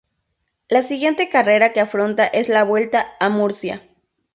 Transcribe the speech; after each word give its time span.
La 0.67 0.81
siguiente 0.81 1.29
carrera 1.29 1.73
que 1.73 1.79
afronta 1.79 2.25
es 2.25 2.49
la 2.49 2.63
Vuelta 2.63 3.13
a 3.19 3.29
Murcia. 3.29 3.83